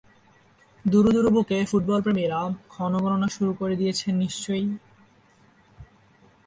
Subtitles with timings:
[0.85, 2.39] দুরু দুরু বুকে ফুটবলপ্রেমীরা
[2.67, 4.67] ক্ষণগণনা শুরু করে দিয়েছেন নিশ্চয়ই।